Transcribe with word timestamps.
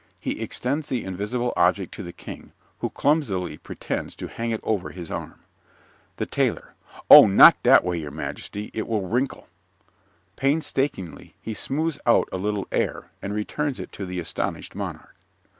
He 0.19 0.41
extends 0.41 0.89
the 0.89 1.03
invisible 1.05 1.53
object 1.55 1.93
to 1.93 2.01
the 2.01 2.11
King, 2.11 2.53
who 2.79 2.89
clumsily 2.89 3.57
pretends 3.59 4.15
to 4.15 4.27
hang 4.27 4.49
it 4.49 4.59
over 4.63 4.89
his 4.89 5.11
arm._) 5.11 5.37
THE 6.15 6.25
TAILOR 6.25 6.73
Oh, 7.07 7.27
not 7.27 7.61
that 7.61 7.83
way, 7.83 7.99
your 7.99 8.09
majesty. 8.09 8.71
It 8.73 8.87
will 8.87 9.07
wrinkle. 9.07 9.47
(_Painstakingly 10.37 11.33
he 11.39 11.53
smooths 11.53 11.99
out 12.07 12.27
a 12.31 12.37
little 12.37 12.67
air 12.71 13.11
and 13.21 13.31
returns 13.35 13.79
it 13.79 13.91
to 13.91 14.07
the 14.07 14.19
astonished 14.19 14.73
monarch. 14.73 15.15